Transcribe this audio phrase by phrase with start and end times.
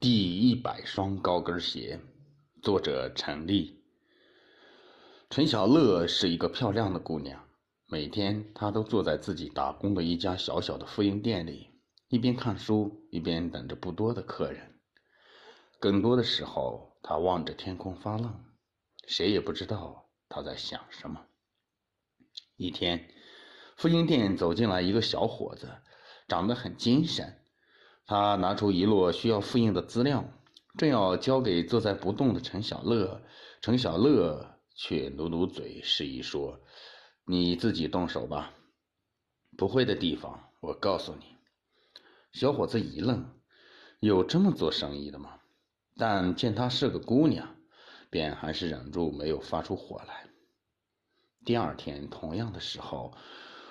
[0.00, 1.98] 第一百双高跟鞋，
[2.62, 3.82] 作者陈丽。
[5.28, 7.44] 陈小乐是一个漂亮的姑娘，
[7.86, 11.72] 每天她都坐在自己打工的一家小小的复印店里，
[12.06, 14.78] 一边看书，一边等着不多的客人。
[15.80, 18.44] 更多的时候，她望着天空发愣，
[19.08, 21.26] 谁也不知道她在想什么。
[22.54, 23.12] 一天，
[23.76, 25.68] 复印店走进来一个小伙子，
[26.28, 27.34] 长得很精神。
[28.08, 30.24] 他拿出一摞需要复印的资料，
[30.78, 33.22] 正要交给坐在不动的陈小乐，
[33.60, 36.58] 陈小乐却努努嘴，示意说
[37.28, 38.54] ：“你自己动手吧，
[39.58, 41.36] 不会的地方我告诉你。”
[42.32, 43.30] 小伙子一愣，
[44.00, 45.40] 有这么做生意的吗？
[45.94, 47.56] 但见她是个姑娘，
[48.08, 50.30] 便还是忍住没有发出火来。
[51.44, 53.12] 第二天同样的时候，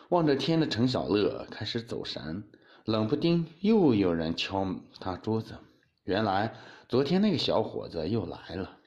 [0.09, 2.47] 望着天的陈小乐开始走神。
[2.87, 4.65] 冷不丁又有人敲
[5.01, 5.57] 他桌子，
[6.05, 6.55] 原来
[6.87, 8.77] 昨天那个小伙子又来了。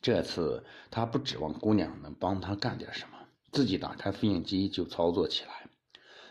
[0.00, 3.18] 这次他不指望姑娘能帮他干点什么，
[3.52, 5.68] 自己打开复印机就操作起来。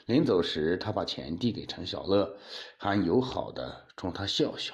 [0.07, 2.35] 临走时，他把钱递给陈小乐，
[2.79, 4.73] 还友好的冲他笑笑。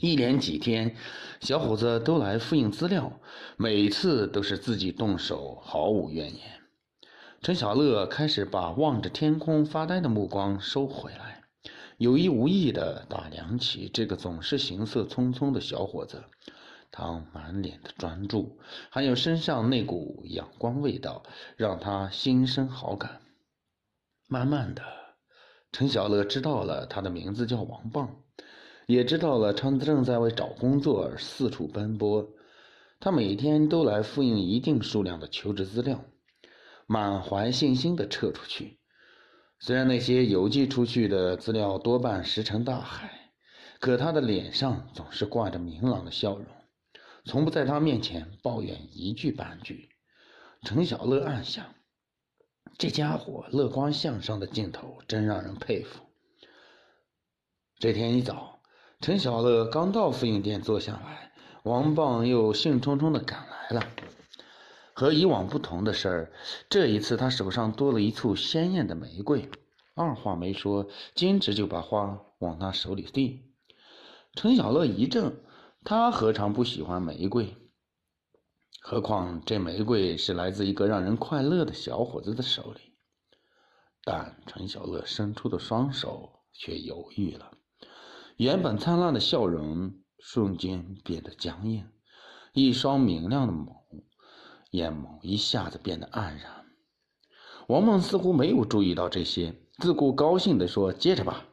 [0.00, 0.94] 一连几天，
[1.40, 3.18] 小伙子都来复印资料，
[3.56, 6.63] 每次都是自己动手，毫无怨言。
[7.44, 11.42] 陈小乐开始把望着天空发呆的目光收回来，
[11.98, 16.24] 有意无意地打量起这个总是行色匆匆的小伙子。
[16.90, 21.22] 他满脸的专注，还有身上那股阳光味道，
[21.58, 23.20] 让他心生好感。
[24.26, 24.82] 慢慢的，
[25.70, 28.22] 陈小乐知道了他的名字叫王棒，
[28.86, 32.26] 也知道了他正在为找工作而四处奔波。
[33.00, 36.02] 他每天都来复印一定数量的求职资料。
[36.86, 38.78] 满怀信心的撤出去，
[39.58, 43.32] 虽然那些邮寄出去的资料多半石沉大海，
[43.80, 46.46] 可他的脸上总是挂着明朗的笑容，
[47.24, 49.88] 从不在他面前抱怨一句半句。
[50.62, 51.74] 陈小乐暗想：
[52.78, 56.00] 这家伙乐观向上的劲头真让人佩服。
[57.78, 58.60] 这天一早，
[59.00, 61.32] 陈小乐刚到复印店坐下来，
[61.64, 63.86] 王棒又兴冲冲地赶来了。
[64.94, 66.32] 和以往不同的是，
[66.70, 69.50] 这一次他手上多了一簇鲜艳的玫瑰，
[69.94, 73.42] 二话没说，径直就把花往他手里递。
[74.34, 75.32] 陈小乐一怔，
[75.84, 77.56] 他何尝不喜欢玫瑰？
[78.80, 82.92] 何况这玫瑰是来自一个让人快乐的小伙子的手里。
[84.04, 87.50] 但陈小乐伸出的双手却犹豫了，
[88.36, 91.88] 原本灿烂的笑容瞬间变得僵硬，
[92.52, 93.83] 一双明亮的眸。
[94.74, 96.66] 眼眸一下子变得黯然，
[97.68, 101.44] 王梦似乎没有注意到这些，自顾高兴地说：“接着吧，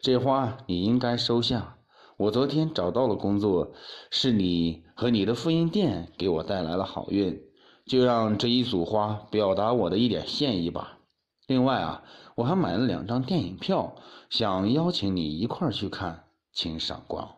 [0.00, 1.78] 这花你应该收下。
[2.16, 3.72] 我昨天找到了工作，
[4.12, 7.42] 是你和你的复印店给我带来了好运，
[7.86, 11.00] 就让这一束花表达我的一点歉意吧。
[11.48, 12.04] 另外啊，
[12.36, 13.96] 我还买了两张电影票，
[14.28, 17.34] 想邀请你一块儿去看，请赏光。”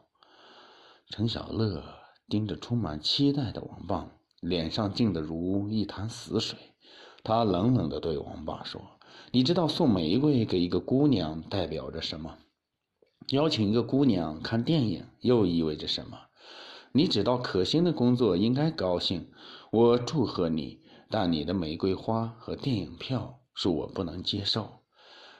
[1.09, 1.83] 陈小乐
[2.29, 4.11] 盯着充满期待的王棒。
[4.43, 6.59] 脸上静得如一潭死水，
[7.23, 8.83] 他冷冷地对王爸说
[9.31, 12.39] ：“你知道送玫瑰给一个姑娘代表着什么？
[13.29, 16.19] 邀请一个姑娘看电影又意味着什么？
[16.91, 19.31] 你知道可心的工作应该高兴，
[19.71, 20.83] 我祝贺你。
[21.09, 24.81] 但你的玫瑰花和电影票是我不能接受。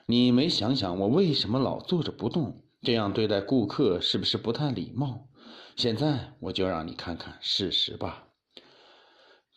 [0.07, 2.63] 你没想想我为什么老坐着不动？
[2.83, 5.27] 这样对待顾客是不是不太礼貌？
[5.75, 8.29] 现在我就让你看看事实吧。”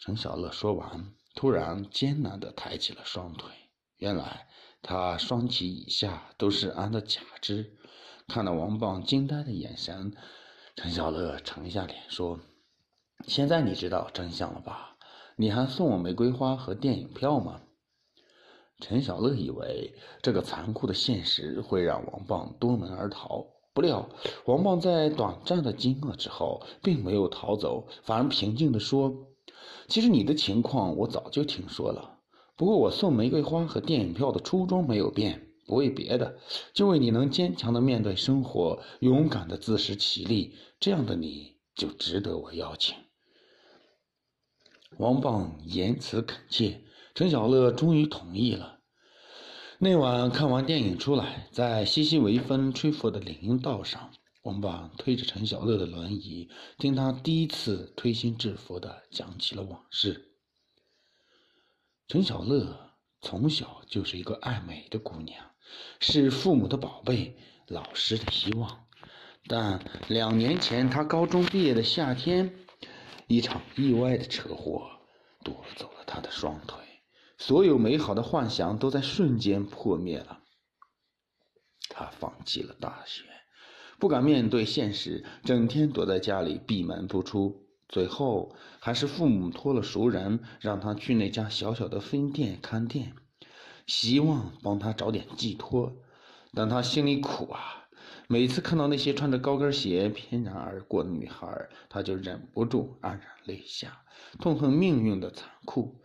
[0.05, 3.49] 陈小乐说完，突然艰难地抬起了双腿。
[3.97, 4.47] 原来
[4.83, 7.73] 他双膝以下都是安的假肢。
[8.27, 10.13] 看到王棒惊呆的眼神，
[10.75, 12.39] 陈小乐沉下脸说
[13.25, 14.95] ：“现在你知道真相了吧？
[15.37, 17.63] 你还送我玫瑰花和电影票吗？”
[18.81, 23.43] 陈小乐以为这个残酷的现实会让王棒夺门而逃，
[23.73, 24.07] 不料
[24.45, 29.31] 王棒在短暂的惊愕之后，并没有逃走，反而平静地说。
[29.87, 32.19] 其实你的情况我早就听说了，
[32.55, 36.37] 不过我送玫瑰花和电影票的初衷没有变，不为别的，
[36.73, 42.95] 就为你能坚强的面对生活，勇敢的自食其力，这样的你就值得我邀请。
[44.97, 46.81] 王棒言辞恳切，
[47.13, 48.79] 陈小乐终于同意了。
[49.77, 54.11] 那晚看完电影出来，在习习微风吹拂的林荫道上。
[54.45, 60.35] 王棒推着陈小乐的轮椅，听他第一次推心置腹的讲起了往事。
[62.07, 65.43] 陈小乐从小就是一个爱美的姑娘，
[65.99, 67.35] 是父母的宝贝，
[67.67, 68.85] 老师的希望。
[69.47, 72.53] 但两年前他高中毕业的夏天，
[73.25, 74.91] 一场意外的车祸
[75.43, 76.77] 夺走了他的双腿，
[77.39, 80.43] 所有美好的幻想都在瞬间破灭了。
[81.89, 83.23] 他放弃了大学，
[83.99, 87.65] 不敢面对现实，整天躲在家里闭门不出。
[87.87, 93.13] 最后，还是父母托了熟人，让他去那家小小的分店看店，
[93.85, 95.93] 希望帮他找点寄托。
[96.53, 97.85] 但他心里苦啊，
[98.27, 101.47] 每次看到那些穿着高跟鞋翩然而过的女孩，
[101.87, 104.01] 他就忍不住黯然泪下，
[104.39, 106.01] 痛恨命运的残酷。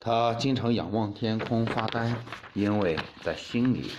[0.00, 2.16] 他经常仰望天空发呆，
[2.52, 3.90] 因为在心里，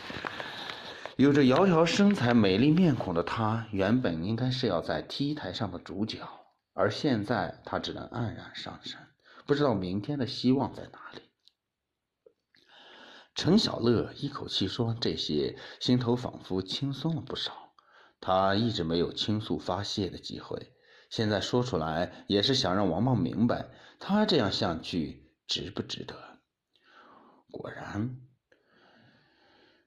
[1.17, 6.19] 有着窈窕身材、美丽面孔的她，原本应该是要在 T 台上的主角。
[6.73, 8.99] 而现在，她只能黯然上神，
[9.47, 11.23] 不知道明天的希望在哪里。
[13.33, 17.73] 陈小乐一口气说这些，心头仿佛轻松了不少。
[18.21, 20.75] 他一直没有倾诉发泄的机会，
[21.09, 26.15] 现在说出来，也是想让王茂明白，他这样下去值不值得。
[27.49, 28.17] 果然，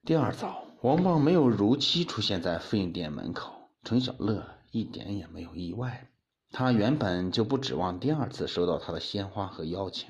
[0.03, 6.09] 第二早，王棒没有如期出现在复印店门口，陈小乐一点也没有意外。
[6.49, 10.09] 他原本就不指望第二次收到他的鲜花和邀请。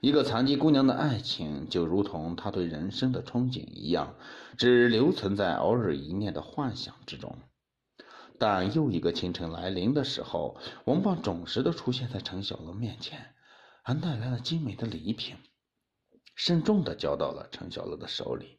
[0.00, 4.14] 一个残疾姑娘的爱情，就如同他对人生的憧憬一样，
[4.56, 7.36] 只留存在偶尔一念的幻想之中。
[8.38, 10.56] 但又一个清晨来临的时候，
[10.86, 13.34] 王棒准时的出现在陈小乐面前，
[13.82, 15.36] 还带来了精美的礼品，
[16.34, 18.58] 慎重的交到了陈小乐的手里。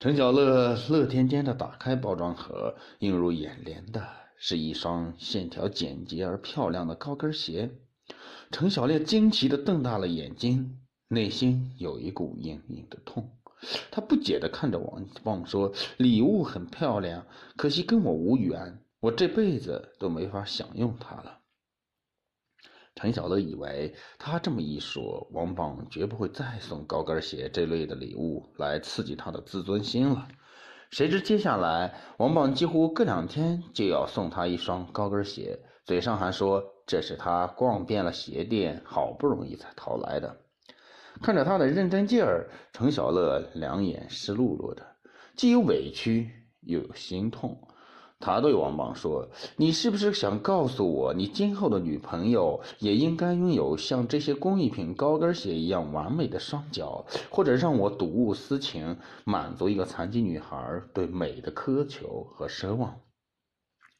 [0.00, 4.06] 陈小乐乐天天的打开包装盒，映入眼帘的。
[4.36, 7.72] 是一双线条简洁而漂亮的高跟鞋。
[8.52, 10.78] 陈小烈惊奇的瞪大了眼睛，
[11.08, 13.28] 内心有一股隐隐的痛。
[13.90, 21.37] 他不解的看着王旺说：“礼物很漂亮，可惜跟我无缘，我这辈子都没法享用它了。”
[22.98, 30.26] 陈小乐以为他这么一说，王邦绝不会再送高跟鞋这类的礼物来刺激他的自尊心了。
[30.90, 40.36] 谁知接下来，王棒几乎隔两天就要送他一双高跟鞋，嘴上还说这是他逛遍了鞋店，好不容易才淘来的。
[41.22, 44.84] 看着他的认真劲儿，程小乐两眼湿漉漉的，
[45.36, 46.28] 既有委屈
[46.62, 47.60] 又有心痛。
[48.20, 62.98] 他对王莽说：“你是不是想告诉我，你今后的女朋友也应该拥有像这些工艺品高跟鞋一样完美的双脚，或者让我睹物思情，满足一个残疾女孩对美的苛求和奢望？”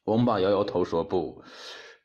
[0.03, 1.41] 王莽摇摇头说：“不，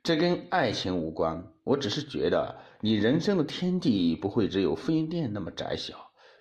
[0.04, 1.52] 这跟爱情无关。
[1.64, 5.94] 我只是觉得，你人生的天地不会只有复印店那么窄小。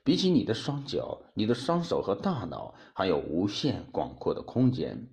[0.03, 5.09] 比起你的双脚，你的双手和大脑还有无限广阔的空间。”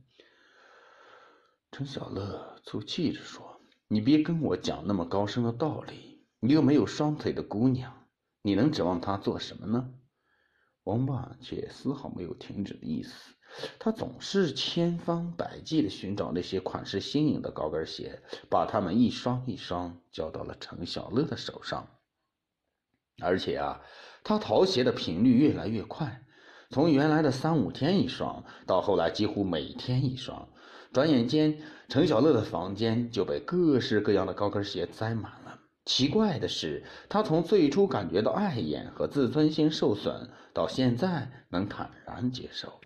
[1.72, 8.06] 陈小乐粗气着说：“你别跟我讲那么高深的道理，你又没有双腿的姑娘，
[8.42, 9.92] 你能指望她做什么呢？”
[10.84, 13.34] 王八却丝毫没有停止的意思，
[13.78, 21.86] 他总是千方百计地寻找那些款式新颖的高跟鞋，把它们一双一双交到了陈小乐的手上。
[23.22, 23.82] 而且啊，
[24.24, 26.24] 他淘鞋的频率越来越快，
[26.70, 30.48] 从原来的三五天一双，到后来几乎每天一双。
[30.92, 31.56] 转眼间，
[31.88, 35.58] 陈小乐的房间就被各式各样的高跟鞋塞满了。
[35.84, 42.80] 奇怪的是，他从最初感觉到碍眼和自尊心受损，到现在能坦然接受。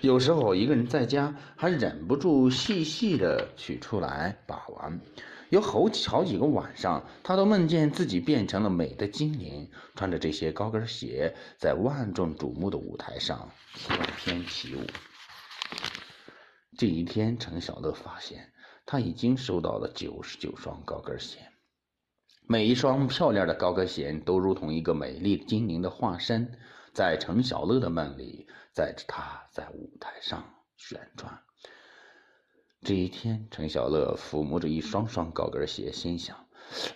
[0.00, 5.00] 有时候一个人在家，还忍不住细细的取出来把玩。
[5.50, 14.80] 有好几好几个晚上，他都梦见自己变成了美的精灵，穿着这些高跟鞋，在万众瞩目的舞台上翩翩起舞。
[16.78, 18.52] 这一天，陈小乐发现
[18.86, 21.38] 他已经收到了九十九双高跟鞋，
[22.46, 26.58] 每一双漂亮的高跟鞋都如同一个美丽精灵的化身，
[26.94, 31.42] 在陈小乐的梦里载着他在舞台上旋转。
[32.82, 36.46] 这一天，陈小乐抚摸着一双双高跟鞋，心想：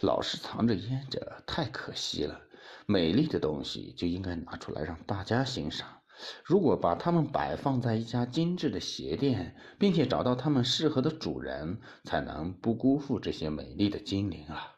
[0.00, 2.40] 老是藏着掖着，太可惜了。
[2.86, 6.00] 美丽的东西就应该拿出来让大家欣赏。
[6.44, 14.76] 如果把它们摆放在一家精致的鞋店，并且找到它们适合的主人，才能不辜负这些美丽的精灵啊！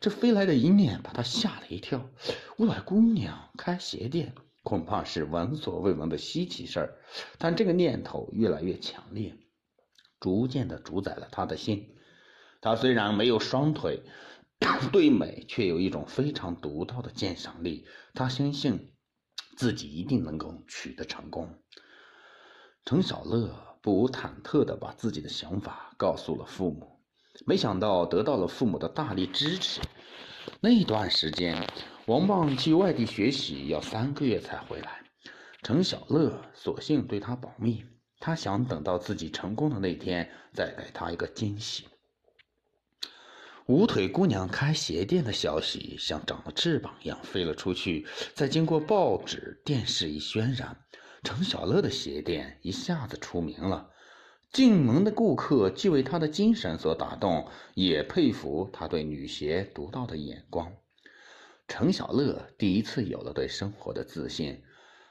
[0.00, 2.10] 这飞来的一念把他吓了一跳。
[2.58, 4.34] 五百姑娘开鞋店，
[4.64, 6.98] 恐怕是闻所未闻的稀奇事儿。
[7.38, 9.36] 但这个念头越来越强烈，
[10.18, 11.94] 逐渐的主宰了他的心。
[12.60, 14.02] 他虽然没有双腿，
[14.90, 17.86] 对美却有一种非常独到的鉴赏力。
[18.14, 18.91] 他相信。
[19.62, 21.48] 自己一定能够取得成功。
[22.84, 26.98] 程小乐不无忐忑地把自己的想法告诉了父母，
[27.46, 29.80] 没想到得到了父母的大力支持。
[30.60, 31.64] 那段时间，
[32.06, 35.04] 王棒去外地学习要三个月才回来，
[35.62, 37.84] 程小乐索性对他保密，
[38.18, 41.86] 他想等到自己成功的那天再给他一个惊喜。
[43.66, 48.04] 五腿姑娘开鞋店的消息像长了翅膀一样飞了出去，
[48.34, 50.76] 再经过报纸、电视一渲染，
[51.22, 53.90] 程小乐的鞋店一下子出名了。
[54.52, 60.72] 进门的顾客既为他的精神所打动，也佩服他对女鞋独到的眼光。
[61.68, 64.62] 程小乐第一次有了对生活的自信，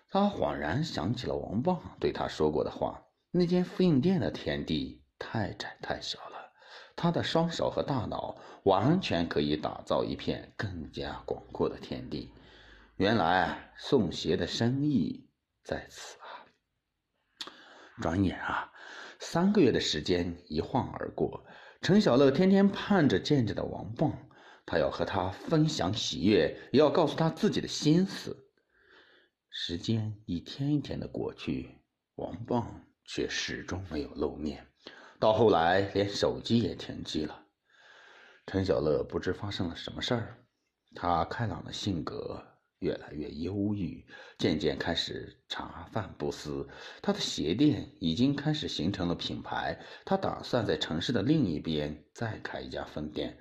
[0.10, 6.52] 他恍然想起了王棒对他说过的话：“那间复印店的天地太窄太小了。”
[6.96, 12.32] 他的双手和大脑完全可以打造一片更加广阔的天地。
[12.98, 15.28] 原来送鞋的生意
[15.64, 16.46] 在此啊！
[18.02, 18.72] 转眼啊，
[19.20, 21.46] 三个月的时间一晃而过，
[21.82, 24.12] 陈小乐天天盼着见着的王棒，
[24.66, 28.52] 他要和他分享喜悦，也要告诉他自己的心思。
[29.50, 31.80] 时间一天一天的过去，
[32.16, 34.68] 王棒却始终没有露面。
[35.20, 37.46] 到后来，连手机也停机了。
[38.48, 40.46] 陈小乐不知发生了什么事儿，
[40.96, 42.44] 他开朗的性格
[42.82, 44.04] 越来越忧郁，
[44.40, 46.68] 渐渐开始茶饭不思。
[47.02, 53.38] 他的鞋店已经开始形成了品牌，他打算在城市的另一边再开一家分店。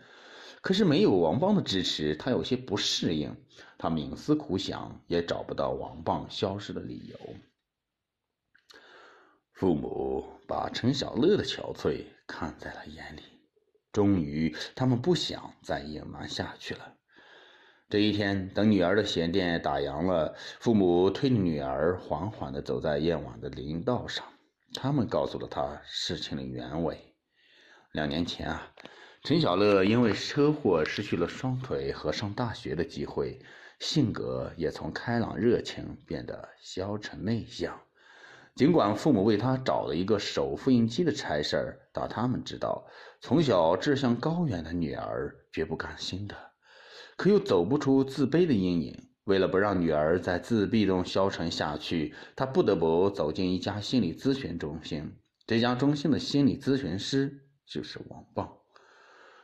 [0.61, 3.35] 可是没有王邦的支持，他有些不适应。
[3.79, 7.19] 他冥思苦想，也找不到王邦消失的理由。
[9.55, 13.23] 父母把陈小乐的憔悴看在了眼里，
[13.91, 17.00] 终于，他们不想再隐瞒下去了。
[17.91, 24.25] 这一天，等女儿的鞋店打烊了，父母推着女儿缓缓地走在夜晚的林道上。
[24.75, 26.97] 他们告诉了她事情的原委：
[27.91, 28.71] 两年前啊，
[29.25, 33.41] 陈小乐因为车祸失去了双腿和上大学的机会，
[33.81, 37.77] 性格也从开朗热情变得消沉内向。
[38.55, 42.87] 尽管父母为他找了一个手复印机的差事儿，但他们知道，
[43.21, 46.37] 从小志向高远的女儿绝不甘心的，
[47.21, 49.11] 可又走不出自卑的阴影。
[49.25, 55.19] 为了不让女儿在自闭中消沉下去，他不得不走进一家心理咨询中心。
[55.47, 58.51] 这家中心的心理咨询师就是王棒。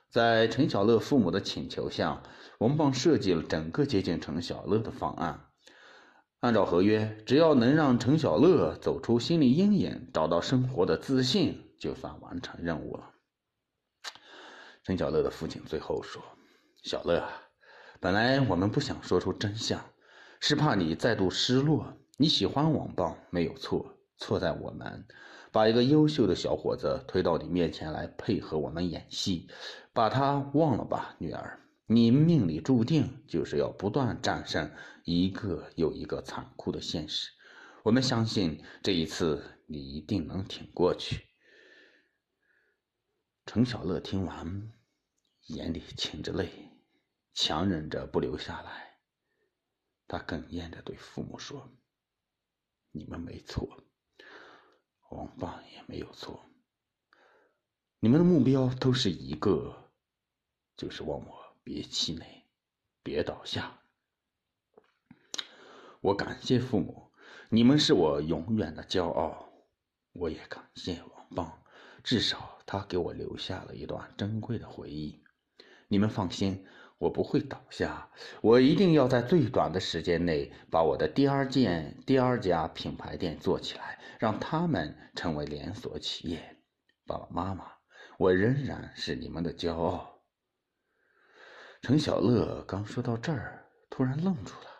[0.09, 2.23] 在陈小乐父母的请求下，
[2.61, 5.51] 王棒设计了整个接近陈小乐的方案。
[6.41, 13.11] 按照合约，只要能让陈小乐走出心理阴影，找到生活的自信，就算完成任务了。
[14.83, 16.23] 陈小乐的父亲最后说
[16.83, 17.23] ：“小乐，
[18.01, 19.85] 本来我们不想说出真相，
[20.41, 21.97] 是怕你再度失落。
[22.17, 25.07] 你喜欢网暴没有错，错在我们
[25.53, 29.49] 把一个优秀的小伙子推到你面前来配合我们演戏，
[29.93, 34.73] 把他忘了吧，女儿。”你命里注定就是要不断战胜
[35.05, 37.31] 一个又一个残酷的现实。
[37.85, 41.27] 我们相信这一次你一定能挺过去。
[43.45, 44.73] 程小乐听完，
[45.47, 46.49] 眼里噙着泪，
[47.37, 48.97] 强忍着不流下来。
[50.09, 51.71] 他哽咽着对父母说
[52.93, 53.85] ：“你们没错，
[55.11, 56.41] 王爸也没有错。
[58.01, 59.93] 你们的目标都是一个，
[60.79, 62.45] 就是望我。”别气馁，
[63.03, 63.81] 别倒下。
[66.01, 67.11] 我感谢父母，
[67.51, 69.51] 你们是我永远的骄傲。
[70.13, 71.63] 我也感谢王棒，
[72.05, 75.25] 至少他给我留下了一段珍贵的回忆。
[75.89, 76.65] 你们放心，
[76.99, 78.11] 我不会倒下，
[78.41, 86.57] 我一定要在最短的时间内把我的第二件、第二家品牌店做起来，让他们成为连锁企业。
[87.07, 87.67] 爸爸妈妈，
[88.19, 90.23] 我仍然是你们的骄傲。
[91.83, 94.71] 程小乐刚说到这儿，突然愣住了。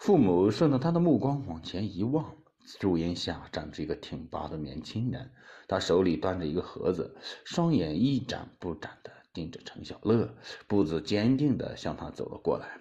[0.00, 2.36] 父母顺着他的目光往前一望，
[2.66, 5.30] 树荫下站着一个挺拔的年轻人，
[5.68, 10.32] 他手里端着一个盒子，双眼一眨不眨的盯着程小乐，
[10.66, 12.80] 步子坚定地向他走了过来。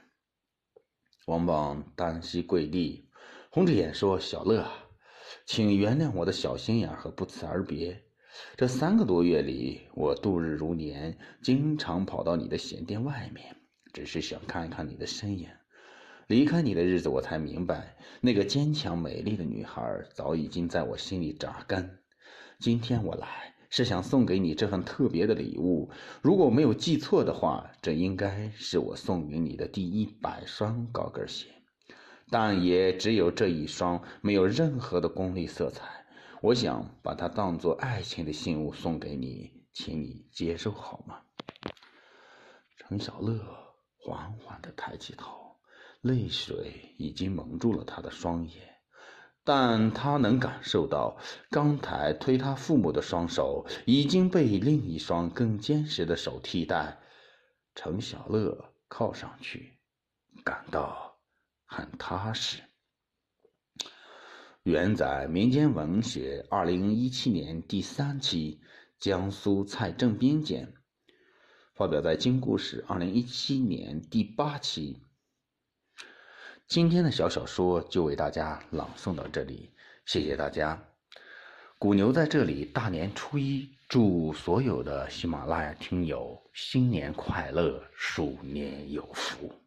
[1.25, 3.09] 王莽单膝跪地，
[3.49, 4.65] 红着眼说：“小乐，
[5.45, 8.01] 请原谅我的小心眼和不辞而别。”
[8.55, 13.55] 这三个多月里，我度日如年，经常跑到你的鞋店外面，
[13.93, 15.49] 只是想看看你的身影。
[16.27, 21.99] 离开你的日子，我才明白，那个坚强美丽的女孩早已经在我心里扎根。
[22.59, 25.89] 今天我来，是想送给你这份特别的礼物。
[26.21, 31.47] 如果没有记错的话，这应该是我送给你的第一百双高跟鞋，
[32.29, 36.05] 但也只有这一双，没有任何的功利色彩。
[36.43, 41.21] 我想把它当做爱情的信物送给你，请你接受好吗？
[42.77, 43.39] 陈小乐
[43.97, 45.55] 缓缓地抬起头，
[46.01, 48.72] 泪水已经蒙住了他的双眼，
[49.43, 51.17] 但他能感受到
[51.49, 56.99] 刚才推他父母的双手已经被另一双更坚实的手替代。
[57.75, 59.73] 程小乐靠上去，
[60.43, 61.17] 感到
[61.65, 62.61] 很踏实。
[64.61, 68.61] 原载民间文学二零一七年第三期，
[68.97, 70.73] 江苏蔡正编简，
[71.73, 75.01] 发表在《金故事》二零一七年第八期。
[76.67, 79.69] 今天的小小说就为大家朗诵到这里，
[80.05, 80.81] 谢谢大家。
[81.77, 89.62] 古牛在这里大年初一祝所有的喜马拉雅听友新年快乐，鼠年有福。